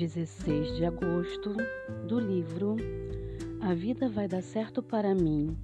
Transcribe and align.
16 0.00 0.76
de 0.76 0.86
agosto, 0.86 1.54
do 2.08 2.18
livro 2.18 2.74
A 3.60 3.74
Vida 3.74 4.08
Vai 4.08 4.26
Dar 4.26 4.40
Certo 4.40 4.82
para 4.82 5.14
Mim, 5.14 5.54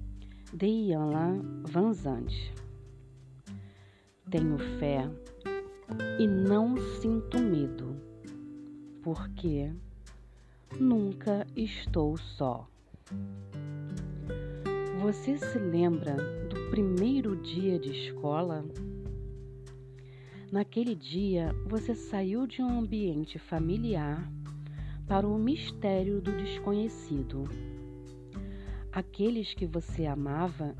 de 0.53 0.67
Ian 0.67 1.41
Van 1.63 1.91
Zandt. 1.91 2.53
Tenho 4.29 4.59
fé 4.77 5.09
e 6.19 6.27
não 6.27 6.77
sinto 7.01 7.39
medo, 7.39 7.99
porque 9.01 9.73
nunca 10.79 11.47
estou 11.55 12.15
só. 12.15 12.67
Você 15.01 15.35
se 15.39 15.57
lembra 15.57 16.15
do 16.47 16.69
primeiro 16.69 17.35
dia 17.37 17.79
de 17.79 17.89
escola? 17.89 18.63
Naquele 20.49 20.95
dia, 20.95 21.53
você 21.65 21.93
saiu 21.93 22.47
de 22.47 22.61
um 22.61 22.79
ambiente 22.79 23.37
familiar 23.37 24.31
para 25.05 25.27
o 25.27 25.37
mistério 25.37 26.21
do 26.21 26.31
desconhecido. 26.31 27.43
Aqueles 28.89 29.53
que 29.53 29.65
você 29.65 30.05
amava 30.05 30.73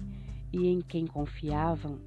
e 0.53 0.67
em 0.67 0.79
quem 0.79 1.05
confiavam 1.05 1.99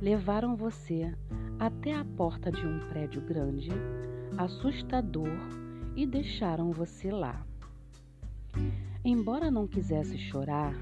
levaram 0.00 0.56
você 0.56 1.14
até 1.58 1.94
a 1.94 2.02
porta 2.02 2.50
de 2.50 2.66
um 2.66 2.78
prédio 2.88 3.20
grande, 3.20 3.68
assustador, 4.38 5.28
e 5.94 6.06
deixaram 6.06 6.72
você 6.72 7.10
lá. 7.10 7.46
Embora 9.04 9.50
não 9.50 9.68
quisesse 9.68 10.16
chorar, 10.16 10.74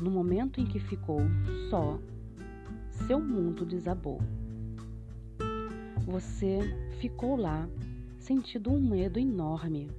no 0.00 0.08
momento 0.08 0.60
em 0.60 0.64
que 0.64 0.78
ficou 0.78 1.20
só, 1.68 1.98
seu 3.08 3.20
mundo 3.20 3.66
desabou. 3.66 4.20
Você 6.08 6.60
ficou 7.00 7.36
lá, 7.36 7.68
sentindo 8.18 8.70
um 8.70 8.80
medo 8.80 9.18
enorme, 9.18 9.90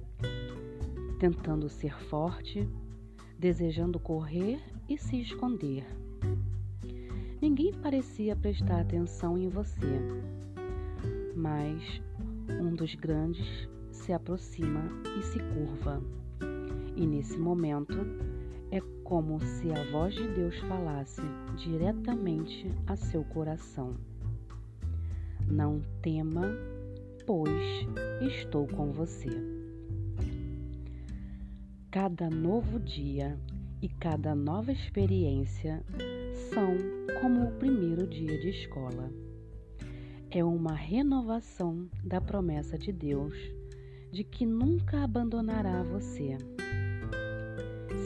tentando 1.20 1.68
ser 1.68 1.96
forte, 2.06 2.68
desejando 3.38 4.00
correr 4.00 4.60
e 4.88 4.98
se 4.98 5.20
esconder. 5.20 5.86
Ninguém 7.40 7.72
parecia 7.74 8.34
prestar 8.34 8.80
atenção 8.80 9.38
em 9.38 9.48
você, 9.48 10.00
mas 11.36 12.02
um 12.60 12.74
dos 12.74 12.96
grandes 12.96 13.68
se 13.92 14.12
aproxima 14.12 14.82
e 15.16 15.22
se 15.22 15.38
curva. 15.38 16.02
E 16.96 17.06
nesse 17.06 17.38
momento 17.38 17.96
é 18.72 18.80
como 19.04 19.40
se 19.40 19.70
a 19.70 19.92
voz 19.92 20.12
de 20.12 20.26
Deus 20.26 20.58
falasse 20.58 21.22
diretamente 21.56 22.66
a 22.88 22.96
seu 22.96 23.22
coração. 23.22 23.94
Não 25.50 25.80
tema, 26.00 26.42
pois 27.26 27.84
estou 28.20 28.68
com 28.68 28.92
você. 28.92 29.28
Cada 31.90 32.30
novo 32.30 32.78
dia 32.78 33.36
e 33.82 33.88
cada 33.88 34.32
nova 34.32 34.70
experiência 34.70 35.84
são 36.54 36.76
como 37.20 37.48
o 37.48 37.52
primeiro 37.58 38.06
dia 38.06 38.38
de 38.38 38.50
escola. 38.50 39.10
É 40.30 40.44
uma 40.44 40.72
renovação 40.72 41.88
da 42.04 42.20
promessa 42.20 42.78
de 42.78 42.92
Deus 42.92 43.34
de 44.12 44.22
que 44.22 44.46
nunca 44.46 45.02
abandonará 45.02 45.82
você. 45.82 46.38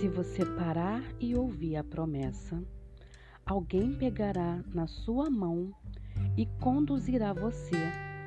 Se 0.00 0.08
você 0.08 0.46
parar 0.46 1.04
e 1.20 1.36
ouvir 1.36 1.76
a 1.76 1.84
promessa, 1.84 2.58
alguém 3.44 3.92
pegará 3.92 4.64
na 4.72 4.86
sua 4.86 5.28
mão 5.28 5.74
e 6.36 6.46
conduzirá 6.60 7.32
você 7.32 7.76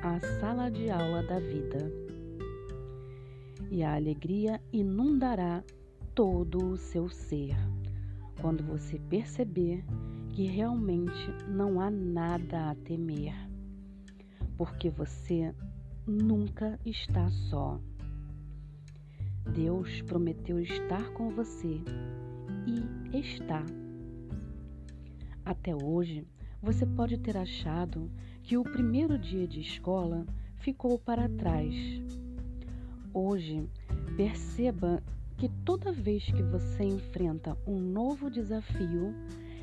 à 0.02 0.18
sala 0.40 0.70
de 0.70 0.90
aula 0.90 1.22
da 1.22 1.38
vida. 1.38 1.92
E 3.70 3.82
a 3.82 3.94
alegria 3.94 4.60
inundará 4.72 5.62
todo 6.14 6.72
o 6.72 6.76
seu 6.76 7.08
ser 7.08 7.56
quando 8.40 8.62
você 8.62 8.98
perceber 8.98 9.84
que 10.30 10.44
realmente 10.44 11.34
não 11.48 11.80
há 11.80 11.90
nada 11.90 12.70
a 12.70 12.74
temer, 12.74 13.34
porque 14.56 14.88
você 14.88 15.54
nunca 16.06 16.78
está 16.86 17.28
só. 17.30 17.80
Deus 19.54 20.00
prometeu 20.02 20.60
estar 20.60 21.10
com 21.12 21.30
você 21.30 21.80
e 22.66 23.18
está. 23.18 23.64
Até 25.44 25.74
hoje, 25.74 26.26
você 26.62 26.84
pode 26.84 27.18
ter 27.18 27.36
achado 27.36 28.10
que 28.42 28.56
o 28.56 28.62
primeiro 28.62 29.18
dia 29.18 29.46
de 29.46 29.60
escola 29.60 30.26
ficou 30.56 30.98
para 30.98 31.28
trás. 31.28 31.74
Hoje, 33.12 33.68
perceba 34.16 35.02
que 35.36 35.48
toda 35.64 35.92
vez 35.92 36.24
que 36.24 36.42
você 36.42 36.82
enfrenta 36.82 37.56
um 37.66 37.78
novo 37.78 38.28
desafio, 38.28 39.14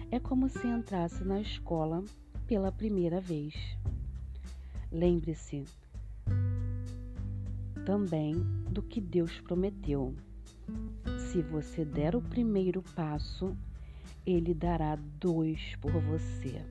é 0.09 0.19
como 0.19 0.47
se 0.47 0.66
entrasse 0.66 1.23
na 1.25 1.41
escola 1.41 2.03
pela 2.47 2.72
primeira 2.72 3.19
vez. 3.19 3.53
Lembre-se 4.91 5.66
também 7.85 8.35
do 8.72 8.81
que 8.81 9.01
Deus 9.01 9.39
prometeu. 9.41 10.16
Se 11.17 11.41
você 11.41 11.83
der 11.83 12.16
o 12.16 12.22
primeiro 12.22 12.81
passo, 12.95 13.56
Ele 14.25 14.53
dará 14.53 14.95
dois 15.19 15.75
por 15.81 15.91
você. 15.91 16.63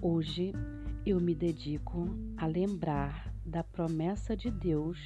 Hoje 0.00 0.52
eu 1.04 1.20
me 1.20 1.34
dedico 1.34 2.08
a 2.36 2.46
lembrar 2.46 3.34
da 3.44 3.64
promessa 3.64 4.36
de 4.36 4.50
Deus 4.50 4.98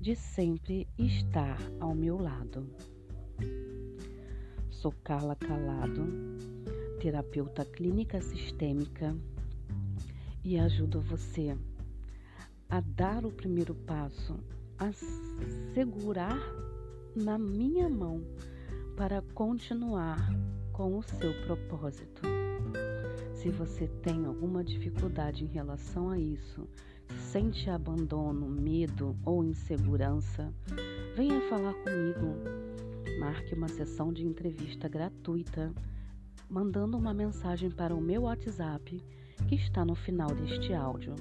de 0.00 0.16
sempre 0.16 0.88
estar 0.98 1.58
ao 1.78 1.94
meu 1.94 2.18
lado. 2.18 2.68
Sou 4.70 4.92
Carla 5.04 5.36
Calado, 5.36 6.06
terapeuta 7.00 7.64
clínica 7.64 8.20
sistêmica 8.20 9.16
e 10.44 10.58
ajudo 10.58 11.00
você 11.00 11.56
a 12.68 12.80
dar 12.80 13.24
o 13.24 13.30
primeiro 13.30 13.74
passo, 13.74 14.38
a 14.78 14.90
segurar 15.72 16.38
na 17.14 17.38
minha 17.38 17.88
mão 17.88 18.22
para 18.96 19.22
continuar 19.34 20.18
com 20.72 20.98
o 20.98 21.02
seu 21.02 21.32
propósito. 21.46 22.37
Se 23.38 23.50
você 23.50 23.86
tem 24.02 24.26
alguma 24.26 24.64
dificuldade 24.64 25.44
em 25.44 25.46
relação 25.46 26.10
a 26.10 26.18
isso, 26.18 26.68
sente 27.30 27.70
abandono, 27.70 28.48
medo 28.48 29.16
ou 29.24 29.44
insegurança, 29.44 30.52
venha 31.14 31.40
falar 31.48 31.72
comigo. 31.74 32.34
Marque 33.20 33.54
uma 33.54 33.68
sessão 33.68 34.12
de 34.12 34.26
entrevista 34.26 34.88
gratuita, 34.88 35.72
mandando 36.50 36.96
uma 36.96 37.14
mensagem 37.14 37.70
para 37.70 37.94
o 37.94 38.00
meu 38.00 38.22
WhatsApp 38.22 39.00
que 39.46 39.54
está 39.54 39.84
no 39.84 39.94
final 39.94 40.34
deste 40.34 40.74
áudio. 40.74 41.14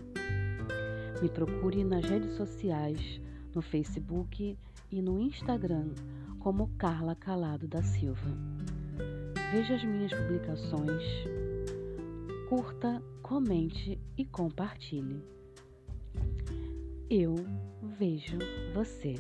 Me 1.22 1.30
procure 1.30 1.84
nas 1.84 2.04
redes 2.04 2.32
sociais, 2.36 3.22
no 3.54 3.62
Facebook 3.62 4.58
e 4.92 5.02
no 5.04 5.20
Instagram 5.20 5.92
como 6.40 6.68
Carla 6.80 7.14
Calado 7.14 7.68
da 7.68 7.84
Silva. 7.84 8.32
Veja 9.52 9.76
as 9.76 9.84
minhas 9.84 10.12
publicações 10.12 11.04
curta, 12.50 13.04
comente 13.22 14.00
e 14.18 14.24
compartilhe. 14.24 15.22
Eu 17.10 17.36
vejo 18.00 18.38
você. 18.74 19.16